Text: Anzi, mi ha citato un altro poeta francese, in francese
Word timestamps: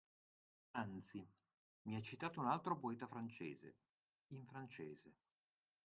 Anzi, 0.77 1.23
mi 1.83 1.95
ha 1.95 2.01
citato 2.01 2.39
un 2.39 2.47
altro 2.47 2.75
poeta 2.75 3.05
francese, 3.05 3.75
in 4.29 4.43
francese 4.47 5.13